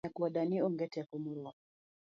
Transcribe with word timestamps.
Nyakwar 0.05 0.33
dani 0.35 0.57
onge 0.65 0.85
teko 0.93 1.13
moromo 1.23 1.51